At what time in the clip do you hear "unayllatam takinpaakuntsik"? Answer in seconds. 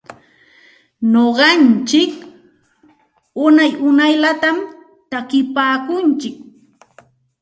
3.87-6.35